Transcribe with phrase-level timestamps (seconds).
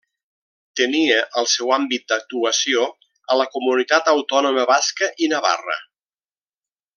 [0.79, 2.87] Tenia el seu àmbit d'actuació
[3.35, 5.79] a la Comunitat Autònoma Basca i Navarra.